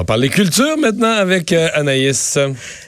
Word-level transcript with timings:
On 0.00 0.02
va 0.02 0.06
parler 0.06 0.30
culture 0.30 0.78
maintenant 0.78 1.12
avec 1.12 1.52
euh, 1.52 1.68
Anaïs. 1.74 2.38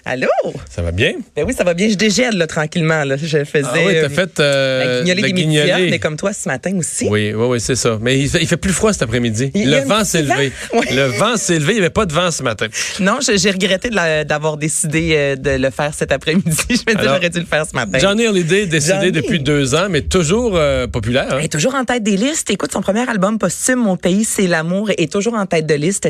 Allô? 0.07 0.29
Ça 0.71 0.81
va 0.81 0.93
bien? 0.93 1.13
Ben 1.37 1.45
oui, 1.47 1.53
ça 1.53 1.63
va 1.63 1.75
bien. 1.75 1.91
Je 1.91 1.95
dégèle 1.95 2.39
là, 2.39 2.47
tranquillement. 2.47 3.05
Là. 3.05 3.17
Je 3.19 3.45
faisais 3.45 3.69
Ah 3.71 3.77
oui, 3.85 3.93
t'as 3.93 4.07
euh, 4.07 4.09
fait 4.09 4.41
euh, 4.41 4.79
la 4.79 5.01
guignolée 5.03 5.23
des 5.23 5.33
guignolée. 5.33 5.91
mais 5.91 5.99
comme 5.99 6.17
toi 6.17 6.33
ce 6.33 6.49
matin 6.49 6.75
aussi. 6.79 7.09
Oui, 7.11 7.35
oui, 7.35 7.47
oui, 7.51 7.61
c'est 7.61 7.75
ça. 7.75 7.99
Mais 8.01 8.19
il 8.19 8.31
fait, 8.31 8.41
il 8.41 8.49
fait 8.49 8.57
plus 8.57 8.73
froid 8.73 8.95
cet 8.95 9.03
après-midi. 9.03 9.53
Le 9.55 9.87
vent 9.87 10.05
s'est 10.05 10.23
levé. 10.23 10.53
Oui. 10.73 10.87
Le 10.91 11.05
vent 11.19 11.37
s'est 11.37 11.59
levé. 11.59 11.73
Il 11.73 11.77
n'y 11.77 11.81
avait 11.81 11.91
pas 11.91 12.07
de 12.07 12.15
vent 12.15 12.31
ce 12.31 12.43
matin. 12.43 12.69
Non, 12.99 13.19
j'ai 13.21 13.51
regretté 13.51 13.91
d'avoir 13.91 14.57
décidé 14.57 15.11
euh, 15.13 15.37
de 15.37 15.51
le 15.51 15.69
faire 15.71 15.93
cet 15.93 16.13
après-midi. 16.13 16.51
Je 16.71 16.93
me 16.93 16.99
dis, 16.99 17.05
j'aurais 17.05 17.29
dû 17.29 17.41
le 17.41 17.47
faire 17.47 17.67
ce 17.67 17.77
matin. 17.77 17.99
Johnny 17.99 18.27
Hallyday, 18.27 18.65
décédé 18.65 18.95
Johnny. 18.95 19.13
depuis 19.13 19.39
deux 19.39 19.75
ans, 19.75 19.89
mais 19.91 20.01
toujours 20.01 20.53
euh, 20.57 20.87
populaire. 20.87 21.27
hein? 21.31 21.37
Elle 21.41 21.45
est 21.45 21.53
toujours 21.53 21.75
en 21.75 21.85
tête 21.85 22.03
des 22.03 22.17
listes. 22.17 22.51
Écoute, 22.51 22.73
son 22.73 22.81
premier 22.81 23.07
album 23.07 23.39
posthume, 23.39 23.81
Mon 23.81 23.99
pays, 23.99 24.25
c'est 24.25 24.47
l'amour, 24.47 24.91
est 24.97 25.13
toujours 25.13 25.35
en 25.35 25.45
tête 25.45 25.67
de 25.67 25.75
liste. 25.75 26.09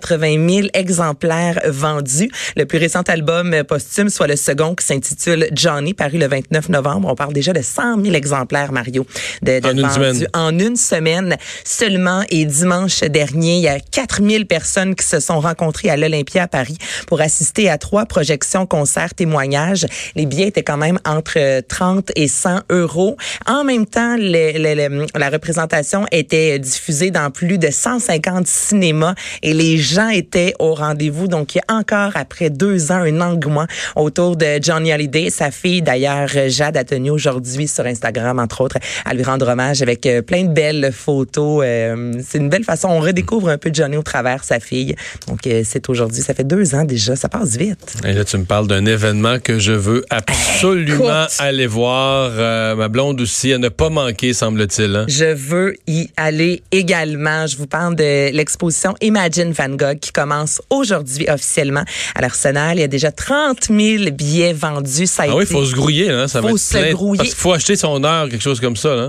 780 0.00 0.48
000 0.48 0.68
exemplaires 0.74 1.60
vendus. 1.68 2.30
Le 2.56 2.64
plus 2.64 2.78
récent 2.78 3.02
album 3.08 3.54
posthume, 3.66 4.08
soit 4.08 4.26
le 4.26 4.36
second, 4.36 4.74
qui 4.74 4.84
s'intitule 4.86 5.48
Johnny, 5.52 5.94
paru 5.94 6.18
le 6.18 6.26
29 6.28 6.68
novembre. 6.70 7.08
On 7.10 7.14
parle 7.14 7.32
déjà 7.32 7.52
de 7.52 7.62
100 7.62 8.02
000 8.02 8.14
exemplaires, 8.14 8.72
Mario, 8.72 9.06
de, 9.42 9.60
de 9.60 9.66
En 9.66 9.70
une 9.72 9.80
vendus 9.82 9.94
semaine. 9.94 10.26
en 10.34 10.58
une 10.58 10.76
semaine 10.76 11.36
seulement. 11.64 12.22
Et 12.30 12.44
dimanche 12.44 13.00
dernier, 13.00 13.56
il 13.56 13.62
y 13.62 13.68
a 13.68 13.80
4000 13.80 14.46
personnes 14.46 14.94
qui 14.94 15.06
se 15.06 15.20
sont 15.20 15.40
rencontrées 15.40 15.90
à 15.90 15.96
l'Olympia 15.96 16.44
à 16.44 16.48
Paris 16.48 16.76
pour 17.06 17.20
assister 17.20 17.68
à 17.68 17.78
trois 17.78 18.06
projections, 18.06 18.66
concerts, 18.66 19.14
témoignages. 19.14 19.86
Les 20.16 20.26
billets 20.26 20.48
étaient 20.48 20.62
quand 20.62 20.76
même 20.76 20.98
entre 21.04 21.34
euh, 21.36 21.60
30 21.66 22.12
et 22.16 22.28
100 22.28 22.60
euros. 22.70 23.16
En 23.46 23.64
même 23.64 23.86
temps, 23.86 24.16
le- 24.16 24.52
le- 24.58 24.88
le- 24.88 25.06
la 25.18 25.30
représentation 25.30 26.06
était 26.12 26.58
diffusée 26.58 27.10
dans 27.10 27.30
plus 27.30 27.58
de 27.58 27.70
150 27.70 28.46
cinémas 28.46 29.14
et 29.42 29.52
les 29.54 29.76
gens 29.90 30.08
étaient 30.08 30.54
au 30.58 30.74
rendez-vous. 30.74 31.28
Donc, 31.28 31.54
il 31.54 31.58
y 31.58 31.60
a 31.72 31.74
encore, 31.76 32.12
après 32.14 32.50
deux 32.50 32.90
ans, 32.92 33.02
un 33.02 33.20
engouement 33.20 33.66
autour 33.96 34.36
de 34.36 34.58
Johnny 34.62 34.92
Hallyday. 34.92 35.30
Sa 35.30 35.50
fille, 35.50 35.82
d'ailleurs, 35.82 36.28
Jade, 36.48 36.76
a 36.76 36.84
tenu 36.84 37.10
aujourd'hui 37.10 37.68
sur 37.68 37.84
Instagram, 37.86 38.38
entre 38.38 38.60
autres, 38.62 38.76
à 39.04 39.14
lui 39.14 39.22
rendre 39.22 39.48
hommage 39.48 39.82
avec 39.82 40.06
euh, 40.06 40.22
plein 40.22 40.44
de 40.44 40.52
belles 40.52 40.90
photos. 40.92 41.62
Euh, 41.64 42.12
c'est 42.26 42.38
une 42.38 42.48
belle 42.48 42.64
façon. 42.64 42.88
On 42.88 43.00
redécouvre 43.00 43.48
un 43.48 43.58
peu 43.58 43.70
Johnny 43.72 43.96
au 43.96 44.02
travers 44.02 44.44
sa 44.44 44.60
fille. 44.60 44.94
Donc, 45.28 45.46
euh, 45.46 45.62
c'est 45.64 45.88
aujourd'hui. 45.88 46.22
Ça 46.22 46.34
fait 46.34 46.44
deux 46.44 46.74
ans 46.74 46.84
déjà. 46.84 47.16
Ça 47.16 47.28
passe 47.28 47.56
vite. 47.56 47.94
Et 48.06 48.12
là, 48.12 48.24
tu 48.24 48.36
me 48.38 48.44
parles 48.44 48.66
d'un 48.66 48.84
événement 48.86 49.38
que 49.38 49.58
je 49.58 49.72
veux 49.72 50.04
absolument 50.10 51.24
Écoute. 51.24 51.36
aller 51.38 51.66
voir. 51.66 52.30
Euh, 52.34 52.74
ma 52.76 52.88
blonde 52.88 53.20
aussi, 53.20 53.52
à 53.52 53.58
ne 53.58 53.68
pas 53.68 53.90
manquer, 53.90 54.32
semble-t-il. 54.32 54.94
hein? 54.96 55.04
Je 55.08 55.26
veux 55.34 55.74
y 55.86 56.08
aller 56.16 56.62
également. 56.72 57.46
Je 57.46 57.56
vous 57.56 57.66
parle 57.66 57.96
de 57.96 58.30
l'exposition 58.32 58.94
Imagine 59.00 59.52
Van 59.70 59.76
Gogh 59.76 59.98
qui 59.98 60.12
commence 60.12 60.60
aujourd'hui 60.70 61.26
officiellement 61.30 61.84
à 62.14 62.20
l'Arsenal. 62.22 62.78
Il 62.78 62.80
y 62.80 62.84
a 62.84 62.88
déjà 62.88 63.12
30 63.12 63.66
000 63.70 64.10
billets 64.12 64.52
vendus. 64.52 65.06
Ça 65.06 65.24
a 65.24 65.26
Ah 65.30 65.36
oui, 65.36 65.44
il 65.48 65.52
faut 65.52 65.64
se 65.64 65.74
grouiller. 65.74 66.08
Là. 66.08 66.28
Ça 66.28 66.40
va 66.40 66.48
Faut 66.48 66.56
être 66.56 66.60
se 66.62 66.76
plein. 66.78 66.92
grouiller. 66.92 67.18
Parce 67.18 67.28
qu'il 67.30 67.38
faut 67.38 67.52
acheter 67.52 67.76
son 67.76 68.02
heure, 68.04 68.28
quelque 68.28 68.42
chose 68.42 68.60
comme 68.60 68.76
ça. 68.76 68.94
Là. 68.94 69.08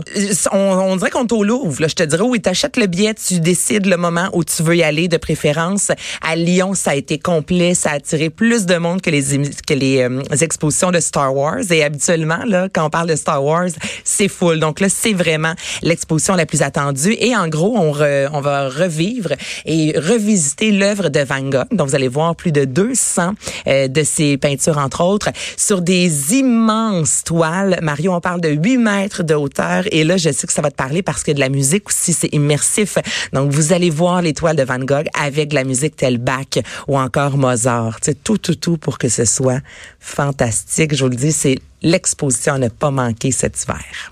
on, 0.52 0.58
on 0.58 0.96
dirait 0.96 1.10
qu'on 1.10 1.26
est 1.26 1.34
au 1.34 1.44
Louvre. 1.44 1.82
Là. 1.82 1.88
Je 1.88 1.96
te 1.96 2.04
dirais, 2.04 2.24
oui, 2.24 2.40
t'achètes 2.42 2.78
le 2.78 2.88
billet, 2.88 3.14
tu 3.14 3.40
décides 3.40 3.86
le 3.86 3.98
moment 3.98 4.30
où 4.34 4.44
tu 4.44 4.64
veux 4.64 4.76
y 4.76 4.84
aller 4.84 5.08
de 5.08 5.18
préférence. 5.18 5.92
À 6.22 6.36
Lyon, 6.36 6.74
ça 6.74 6.92
a 6.92 6.96
été 6.96 7.18
complet. 7.20 7.74
Ça 7.74 7.92
a 7.92 7.94
attiré 7.96 8.30
plus 8.30 8.66
de 8.66 8.76
monde 8.78 9.02
que 9.02 9.10
les, 9.10 9.24
que 9.68 9.74
les 9.74 10.00
euh, 10.02 10.22
expositions 10.42 10.92
de 10.92 11.00
Star 11.00 11.36
Wars. 11.36 11.60
Et 11.72 11.84
habituellement, 11.84 12.40
là, 12.46 12.68
quand 12.74 12.86
on 12.86 12.90
parle 12.90 13.10
de 13.10 13.16
Star 13.16 13.44
Wars, 13.44 13.70
c'est 14.04 14.28
full. 14.28 14.60
Donc 14.60 14.80
là, 14.80 14.88
c'est 14.90 15.14
vraiment 15.14 15.54
l'exposition 15.82 16.36
la 16.36 16.46
plus 16.46 16.62
attendue. 16.62 17.16
Et 17.20 17.36
en 17.36 17.48
gros, 17.48 17.78
on, 17.78 17.92
re- 17.94 18.30
on 18.34 18.42
va 18.42 18.70
revivre 18.70 19.30
et 19.66 19.94
revisiter 19.98 20.51
l'œuvre 20.60 21.10
de 21.10 21.22
Van 21.22 21.42
Gogh. 21.42 21.66
Donc, 21.72 21.90
vous 21.90 21.96
allez 21.96 22.08
voir 22.08 22.36
plus 22.36 22.52
de 22.52 22.66
200 22.66 23.34
euh, 23.68 23.88
de 23.88 24.04
ses 24.04 24.38
peintures, 24.38 24.78
entre 24.78 25.04
autres, 25.04 25.30
sur 25.58 25.82
des 25.82 26.36
immenses 26.36 27.24
toiles. 27.24 27.80
Mario, 27.82 28.14
on 28.14 28.22
parle 28.22 28.42
de 28.42 28.50
8 28.50 28.78
mètres 28.78 29.24
de 29.24 29.34
hauteur. 29.34 29.84
Et 29.92 30.04
là, 30.04 30.18
je 30.18 30.32
sais 30.32 30.48
que 30.48 30.54
ça 30.54 30.62
va 30.62 30.72
te 30.72 30.76
parler 30.76 31.02
parce 31.02 31.24
que 31.24 31.32
de 31.32 31.40
la 31.40 31.50
musique 31.50 31.90
aussi, 31.90 32.14
c'est 32.14 32.34
immersif. 32.34 32.98
Donc, 33.34 33.52
vous 33.52 33.74
allez 33.74 33.90
voir 33.90 34.22
les 34.22 34.34
toiles 34.34 34.56
de 34.56 34.64
Van 34.64 34.80
Gogh 34.80 35.08
avec 35.20 35.50
de 35.50 35.56
la 35.56 35.64
musique 35.64 35.96
telle 35.96 36.18
Bach 36.18 36.60
ou 36.88 36.98
encore 36.98 37.38
Mozart. 37.38 37.98
Sais, 38.02 38.16
tout, 38.16 38.38
tout, 38.38 38.56
tout 38.56 38.78
pour 38.78 38.98
que 38.98 39.10
ce 39.10 39.26
soit 39.26 39.62
fantastique. 40.00 40.96
Je 40.96 41.04
vous 41.04 41.10
le 41.10 41.16
dis, 41.16 41.32
c'est 41.32 41.58
l'exposition 41.82 42.54
à 42.54 42.58
ne 42.58 42.70
pas 42.70 42.92
manquer 42.92 43.32
cet 43.32 43.62
hiver. 43.64 44.12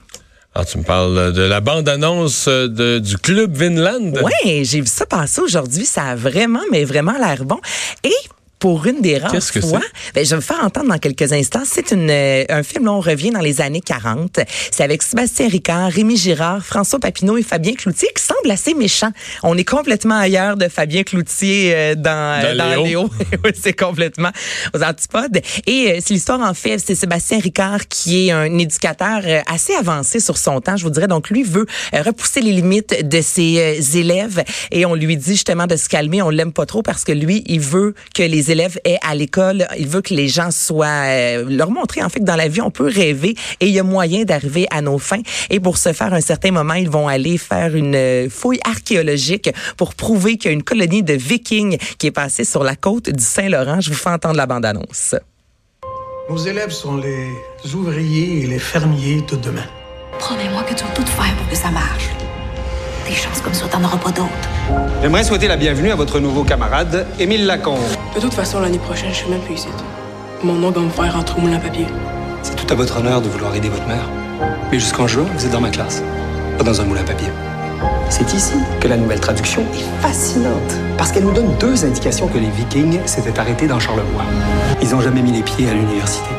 Alors, 0.56 0.66
tu 0.66 0.80
me 0.80 0.84
parles 0.84 1.32
de 1.32 1.44
la 1.44 1.62
bande-annonce 1.62 2.48
euh, 2.48 3.00
du 3.00 3.18
Club 3.18 3.56
Vinland. 3.56 4.14
Oui, 4.24 4.66
j'ai 4.66 4.82
vu 4.82 4.88
ça 4.88 5.06
passer 5.06 5.42
aujourd'hui. 5.42 5.86
Ça 5.86 6.06
a 6.06 6.16
vraiment, 6.16 6.62
mais 6.72 6.86
vraiment 6.86 7.14
l'air 7.14 7.46
bon. 7.46 7.60
Et 8.04 8.12
pour 8.60 8.86
une 8.86 9.02
des 9.02 9.18
rares 9.18 9.32
que 9.32 9.62
fois, 9.62 9.82
ben, 10.14 10.26
je 10.26 10.30
vais 10.30 10.36
me 10.36 10.42
faire 10.42 10.64
entendre 10.64 10.90
dans 10.90 10.98
quelques 10.98 11.32
instants. 11.34 11.64
C'est 11.66 11.92
une, 11.92 12.10
euh, 12.10 12.44
un 12.50 12.64
film, 12.64 12.86
là, 12.86 12.94
on 12.94 13.00
revient 13.00 13.32
dans 13.32 13.40
les 13.40 13.62
années 13.62 13.82
40. 13.82 14.40
C'est 14.72 14.84
avec 14.84 15.02
Sébastien 15.02 15.48
Ricard, 15.48 15.92
Rémi 15.92 16.18
Girard, 16.18 16.66
François 16.66 17.00
Papineau 17.00 17.38
et 17.38 17.44
Fabien 17.44 17.74
Cloutier 17.74 18.10
qui 18.16 18.24
semblent 18.24 18.52
assez 18.52 18.74
méchants. 18.74 19.12
On 19.44 19.58
est 19.58 19.64
complètement 19.64 20.18
ailleurs 20.20 20.58
de 20.58 20.68
Fabien 20.68 21.04
Cloutier 21.04 21.74
euh, 21.74 21.96
dans, 21.96 22.44
euh, 22.44 22.56
Dans 22.56 22.58
dans 22.58 22.70
Léo. 22.70 22.84
Léo. 22.86 23.10
Oui, 23.44 23.52
c'est 23.60 23.74
complètement 23.74 24.32
aux 24.74 24.84
antipodes. 24.84 25.40
Et 25.66 25.92
euh, 25.92 26.00
c'est 26.04 26.14
l'histoire, 26.14 26.42
en 26.42 26.54
fait, 26.54 26.80
c'est 26.80 26.96
Sébastien 26.96 27.40
Ricard 27.40 27.88
qui 27.88 28.28
est 28.28 28.32
un 28.32 28.58
éducateur 28.58 29.22
euh, 29.26 29.42
assez 29.48 29.74
avancé 29.76 30.20
sur 30.20 30.38
son 30.38 30.60
temps, 30.62 30.78
je 30.78 30.84
vous 30.84 30.90
dirais. 30.90 31.08
Donc, 31.08 31.30
lui 31.30 31.44
veut 31.44 31.66
euh, 31.94 32.02
repousser 32.02 32.42
les 32.42 32.52
limites 32.52 33.08
de 33.08 33.22
ses 33.22 33.98
élèves 33.98 34.44
et 34.72 34.86
on 34.86 34.96
lui 34.96 35.18
dit 35.18 35.32
justement 35.32 35.68
de 35.68 35.76
se 35.76 35.90
calmer. 35.90 36.22
On 36.22 36.30
l'aime 36.30 36.54
pas 36.54 36.66
trop 36.66 36.82
parce 36.82 37.04
que 37.04 37.12
lui, 37.12 37.44
il 37.48 37.60
veut 37.60 37.94
que 38.14 38.24
les 38.24 38.49
élèves 38.52 38.80
aient 38.86 39.00
à 39.08 39.16
l'école, 39.16 39.68
il 39.78 39.88
veut 39.88 40.02
que 40.02 40.14
les 40.14 40.28
gens 40.28 40.52
soient, 40.52 40.88
euh, 40.88 41.46
leur 41.50 41.72
montrer 41.72 42.04
en 42.04 42.10
fait 42.10 42.20
que 42.20 42.26
dans 42.26 42.36
la 42.36 42.48
vie, 42.48 42.62
on 42.62 42.72
peut 42.72 42.88
rêver 42.88 43.36
et 43.60 43.68
il 43.68 43.74
y 43.74 43.80
a 43.80 43.84
moyen 43.84 44.24
d'arriver 44.24 44.68
à 44.72 44.82
nos 44.82 44.98
fins. 44.98 45.22
Et 45.50 45.60
pour 45.60 45.78
ce 45.78 45.94
faire, 45.94 46.14
à 46.14 46.18
un 46.18 46.22
certain 46.22 46.52
moment, 46.52 46.74
ils 46.74 46.90
vont 46.90 47.08
aller 47.08 47.38
faire 47.38 47.76
une 47.76 47.96
euh, 47.96 48.30
fouille 48.30 48.60
archéologique 48.64 49.50
pour 49.78 49.96
prouver 49.96 50.38
qu'il 50.38 50.52
y 50.52 50.54
a 50.54 50.54
une 50.54 50.64
colonie 50.64 51.04
de 51.04 51.14
vikings 51.14 51.78
qui 51.98 52.08
est 52.08 52.12
passée 52.12 52.44
sur 52.44 52.64
la 52.64 52.76
côte 52.76 53.10
du 53.10 53.24
Saint-Laurent. 53.24 53.82
Je 53.82 53.90
vous 53.90 53.96
fais 53.96 54.10
entendre 54.10 54.36
la 54.36 54.46
bande-annonce. 54.46 55.16
Nos 56.30 56.38
élèves 56.38 56.72
sont 56.72 56.98
les 56.98 57.34
ouvriers 57.74 58.44
et 58.44 58.48
les 58.48 58.60
fermiers 58.60 59.22
de 59.30 59.36
demain. 59.36 59.66
Promets-moi 60.20 60.64
que 60.64 60.76
tu 60.76 60.84
vas 60.84 60.92
tout 60.92 61.06
faire 61.06 61.36
pour 61.38 61.50
que 61.50 61.56
ça 61.56 61.72
marche. 61.72 62.10
Des 63.10 63.16
chances 63.16 63.42
comme 63.42 63.56
ça, 63.56 63.66
t'en 63.66 63.84
auras 63.84 63.98
pas 63.98 64.12
d'autres. 64.12 64.30
J'aimerais 65.02 65.24
souhaiter 65.24 65.48
la 65.48 65.58
bienvenue 65.58 65.90
à 65.90 65.96
votre 65.96 66.20
nouveau 66.20 66.44
camarade, 66.44 67.08
Émile 67.18 67.48
Lacombe. 67.48 67.80
De 68.14 68.22
toute 68.22 68.36
façon, 68.36 68.60
l'année 68.60 68.78
prochaine, 68.78 69.10
je 69.10 69.16
suis 69.16 69.30
même 69.30 69.42
plus 69.42 69.56
ici. 69.56 69.68
Mon 70.44 70.64
oncle 70.64 70.78
va 70.78 70.86
me 70.86 70.92
faire 70.92 71.16
rentrer 71.16 71.40
au 71.40 71.42
moulin 71.42 71.56
à 71.56 71.60
papier. 71.60 71.88
C'est 72.44 72.56
tout 72.56 72.72
à 72.72 72.76
votre 72.76 73.00
honneur 73.00 73.20
de 73.22 73.28
vouloir 73.28 73.56
aider 73.56 73.68
votre 73.68 73.88
mère. 73.88 74.08
Mais 74.72 74.78
jusqu'en 74.78 75.08
juin, 75.08 75.26
vous 75.36 75.44
êtes 75.44 75.52
dans 75.52 75.60
ma 75.60 75.72
classe, 75.72 76.04
pas 76.60 76.64
dans 76.64 76.80
un 76.82 76.84
moulin 76.84 77.02
à 77.02 77.04
papier. 77.04 77.30
C'est 78.12 78.32
ici 78.32 78.54
que 78.80 78.88
la 78.88 78.96
nouvelle 78.96 79.20
traduction 79.20 79.64
est 79.74 80.04
fascinante, 80.04 80.76
parce 80.96 81.12
qu'elle 81.12 81.26
nous 81.26 81.34
donne 81.34 81.56
deux 81.60 81.84
indications 81.84 82.28
que 82.28 82.38
les 82.38 82.52
Vikings 82.52 83.00
s'étaient 83.08 83.40
arrêtés 83.40 83.66
dans 83.66 83.80
Charlevoix. 83.80 84.26
Ils 84.84 84.90
n'ont 84.92 85.02
jamais 85.02 85.24
mis 85.24 85.32
les 85.32 85.42
pieds 85.42 85.68
à 85.68 85.74
l'université. 85.74 86.30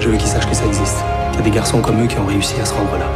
Je 0.00 0.08
veux 0.08 0.16
qu'ils 0.16 0.28
sachent 0.28 0.48
que 0.48 0.54
ça 0.54 0.66
existe, 0.66 0.98
qu'il 1.32 1.40
y 1.40 1.42
a 1.42 1.50
des 1.50 1.56
garçons 1.56 1.80
comme 1.80 2.00
eux 2.00 2.06
qui 2.06 2.16
ont 2.16 2.26
réussi 2.26 2.54
à 2.62 2.64
se 2.64 2.74
rendre 2.74 2.96
là. 2.96 3.06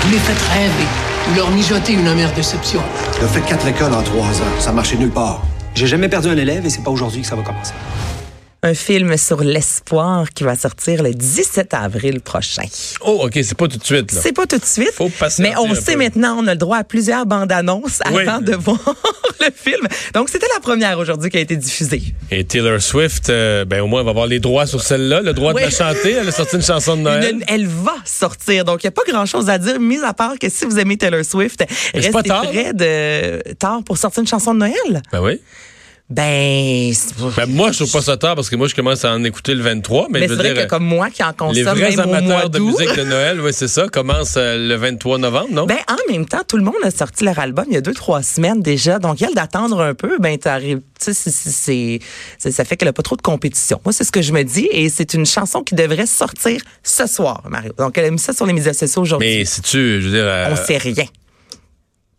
Vous 0.00 0.10
les 0.10 0.18
faites 0.18 0.42
rêver. 0.54 1.17
Vous 1.28 1.34
leur 1.34 1.50
mijotez 1.50 1.92
une 1.92 2.08
amère 2.08 2.32
déception. 2.32 2.80
Il 3.18 3.24
a 3.24 3.28
fait 3.28 3.42
quatre 3.42 3.66
écoles 3.66 3.92
en 3.92 4.02
trois 4.02 4.30
ans. 4.30 4.60
Ça 4.60 4.72
marchait 4.72 4.96
nulle 4.96 5.10
part. 5.10 5.42
J'ai 5.74 5.86
jamais 5.86 6.08
perdu 6.08 6.28
un 6.28 6.36
élève 6.38 6.64
et 6.64 6.70
c'est 6.70 6.82
pas 6.82 6.90
aujourd'hui 6.90 7.20
que 7.20 7.26
ça 7.26 7.36
va 7.36 7.42
commencer. 7.42 7.74
Un 8.64 8.74
film 8.74 9.16
sur 9.16 9.40
l'espoir 9.44 10.30
qui 10.30 10.42
va 10.42 10.56
sortir 10.56 11.04
le 11.04 11.14
17 11.14 11.74
avril 11.74 12.20
prochain. 12.20 12.64
Oh, 13.02 13.20
OK, 13.24 13.32
c'est 13.34 13.56
pas 13.56 13.68
tout 13.68 13.78
de 13.78 13.84
suite. 13.84 14.12
Là. 14.12 14.20
C'est 14.20 14.32
pas 14.32 14.46
tout 14.46 14.58
de 14.58 14.64
suite, 14.64 14.90
Faut 14.94 15.08
mais 15.38 15.52
on 15.56 15.72
sait 15.76 15.92
peu. 15.92 15.98
maintenant, 15.98 16.36
on 16.40 16.46
a 16.48 16.54
le 16.54 16.58
droit 16.58 16.78
à 16.78 16.82
plusieurs 16.82 17.24
bandes 17.24 17.52
annonces 17.52 18.00
Oui. 18.12 18.26
avant 18.26 18.40
de 18.40 18.54
voir 18.56 18.80
le 19.40 19.46
film. 19.54 19.86
Donc 20.12 20.28
c'était 20.28 20.48
la 20.52 20.60
première 20.60 20.98
aujourd'hui 20.98 21.30
qui 21.30 21.36
a 21.36 21.40
été 21.40 21.54
diffusée. 21.56 22.02
Et 22.32 22.42
Taylor 22.44 22.82
Swift, 22.82 23.30
euh, 23.30 23.64
ben, 23.64 23.80
au 23.80 23.86
moins, 23.86 24.00
elle 24.00 24.06
va 24.06 24.10
avoir 24.10 24.26
les 24.26 24.40
droits 24.40 24.66
sur 24.66 24.82
celle-là, 24.82 25.20
le 25.20 25.34
droit 25.34 25.52
Oui. 25.52 25.60
de 25.62 25.66
la 25.66 25.70
chanter. 25.70 26.10
Elle 26.14 26.26
a 26.28 26.32
sorti 26.32 26.56
une 26.56 26.62
chanson 26.62 26.96
de 26.96 27.02
Noël. 27.02 27.34
Une- 27.36 27.44
elle 27.46 27.68
va 27.68 27.94
sortir. 28.04 28.64
Donc, 28.64 28.82
il 28.82 28.86
n'y 28.86 28.88
a 28.88 28.92
pas 28.92 29.02
grand-chose 29.08 29.48
à 29.50 29.58
dire, 29.58 29.78
mis 29.78 30.00
à 30.02 30.14
part 30.14 30.36
que 30.36 30.48
si 30.48 30.64
vous 30.64 30.80
aimez 30.80 30.96
Taylor 30.96 31.24
Swift, 31.24 31.64
Mais 31.94 32.02
c'est 32.02 32.10
pas 32.10 32.18
restez 32.18 32.28
tard, 32.28 32.42
près 32.50 32.72
de 32.72 33.54
tard 33.54 33.82
pour 33.84 33.98
sortir 33.98 34.20
une 34.22 34.26
chanson 34.28 34.52
de 34.52 34.58
Noël. 34.58 35.00
Ben 35.12 35.20
oui. 35.22 35.40
Ben, 36.10 36.90
Ben, 37.36 37.46
moi, 37.50 37.70
je 37.70 37.76
trouve 37.80 37.92
pas 37.92 38.00
ça 38.00 38.16
tard 38.16 38.34
parce 38.34 38.48
que 38.48 38.56
moi, 38.56 38.66
je 38.66 38.74
commence 38.74 39.04
à 39.04 39.12
en 39.12 39.22
écouter 39.24 39.54
le 39.54 39.62
23. 39.62 40.06
Mais, 40.10 40.20
mais 40.20 40.28
c'est 40.28 40.36
vrai 40.36 40.54
dire, 40.54 40.62
que 40.64 40.68
comme 40.70 40.84
moi 40.84 41.10
qui 41.10 41.22
en 41.22 41.28
les 41.28 41.34
consomme 41.34 41.78
vrais 41.78 41.90
même 41.90 42.00
au 42.00 42.06
mois 42.06 42.16
amateurs 42.16 42.50
de 42.50 42.58
musique 42.60 42.96
de 42.96 43.04
Noël, 43.04 43.38
oui, 43.42 43.50
c'est 43.52 43.68
ça, 43.68 43.88
commencent 43.88 44.38
euh, 44.38 44.56
le 44.56 44.74
23 44.76 45.18
novembre, 45.18 45.48
non? 45.52 45.66
Ben, 45.66 45.76
en 45.86 46.10
même 46.12 46.24
temps, 46.24 46.40
tout 46.48 46.56
le 46.56 46.62
monde 46.62 46.76
a 46.82 46.90
sorti 46.90 47.24
leur 47.24 47.38
album 47.38 47.66
il 47.68 47.74
y 47.74 47.76
a 47.76 47.82
deux, 47.82 47.92
trois 47.92 48.22
semaines 48.22 48.62
déjà. 48.62 48.98
Donc, 48.98 49.20
il 49.20 49.24
y 49.24 49.26
a 49.26 49.28
le 49.28 49.34
d'attendre 49.34 49.82
un 49.82 49.92
peu, 49.92 50.16
ben, 50.18 50.38
t'arrives, 50.38 50.80
c'est- 50.98 52.00
ça 52.38 52.64
fait 52.64 52.76
qu'elle 52.78 52.88
a 52.88 52.94
pas 52.94 53.02
trop 53.02 53.16
de 53.16 53.22
compétition. 53.22 53.78
Moi, 53.84 53.92
c'est 53.92 54.04
ce 54.04 54.12
que 54.12 54.22
je 54.22 54.32
me 54.32 54.44
dis. 54.44 54.66
Et 54.72 54.88
c'est 54.88 55.12
une 55.12 55.26
chanson 55.26 55.62
qui 55.62 55.74
devrait 55.74 56.06
sortir 56.06 56.62
ce 56.82 57.06
soir, 57.06 57.42
Mario. 57.50 57.72
Donc, 57.78 57.98
elle 57.98 58.06
a 58.06 58.10
mis 58.10 58.18
ça 58.18 58.32
sur 58.32 58.46
les 58.46 58.54
médias 58.54 58.72
sociaux 58.72 59.02
aujourd'hui. 59.02 59.28
mais 59.40 59.44
si 59.44 59.60
tu, 59.60 60.00
je 60.00 60.06
veux 60.08 60.14
dire, 60.14 60.24
euh, 60.26 60.48
On 60.52 60.56
sait 60.56 60.78
rien. 60.78 61.04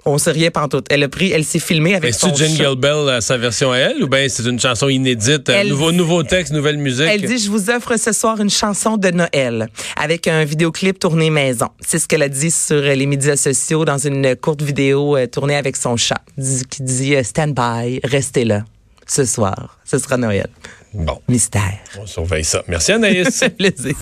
On 0.06 0.18
sait 0.18 0.32
rien 0.32 0.50
pantoute. 0.50 0.86
Elle 0.90 1.04
a 1.04 1.10
pris, 1.10 1.32
elle 1.32 1.44
s'est 1.44 1.60
filmée 1.60 1.94
avec 1.94 2.12
Est-ce 2.12 2.20
son 2.22 2.34
Jingle 2.34 2.58
chat. 2.64 2.76
Bell 2.76 3.10
à 3.10 3.20
sa 3.22 3.38
version 3.38 3.72
à 3.74 3.78
elle 3.78 4.02
ou 4.04 4.08
bien 4.08 4.28
c'est 4.30 4.44
une 4.44 4.60
chanson 4.60 4.88
inédite, 4.88 5.50
Elle 5.50 5.68
nouveau, 5.68 5.92
dit- 5.92 5.98
nouveau 5.98 6.24
texte, 6.24 6.54
nouvelle 6.54 6.78
musique? 6.78 7.06
Elle 7.10 7.24
dit, 7.24 7.38
je 7.38 7.50
vous 7.50 7.70
offre 7.70 7.98
ce 7.98 8.14
soir 8.14 8.40
une 8.40 8.50
chanson 8.50 8.96
de 8.96 9.10
Noël 9.12 9.68
avec 9.98 10.28
un 10.28 10.46
vidéoclip 10.46 10.98
tourné 11.00 11.30
maison. 11.30 11.68
C'est 11.82 12.00
ce 12.00 12.08
qu'elle 12.08 12.24
a 12.24 12.30
dit 12.30 12.50
sur 12.50 12.82
les 12.82 13.06
médias 13.06 13.36
sociaux 13.36 13.84
dans 13.84 13.98
une 13.98 14.36
courte 14.38 14.62
vidéo 14.62 15.18
euh, 15.18 15.28
tournée 15.28 15.56
avec 15.58 15.76
son 15.76 15.98
chat 15.98 16.22
qui 16.70 16.82
dit 16.82 17.16
euh, 17.16 17.24
Stand 17.24 17.54
by, 17.54 18.00
restez 18.06 18.46
là. 18.46 18.64
Ce 19.06 19.26
soir, 19.26 19.80
ce 19.86 19.98
sera 19.98 20.18
Noël. 20.18 20.48
Bon, 20.94 21.20
Mystère. 21.28 21.78
on 22.00 22.06
surveille 22.08 22.44
ça. 22.46 22.64
Merci 22.68 22.94
Anaïs. 22.94 23.44
Plaisir. 23.58 23.96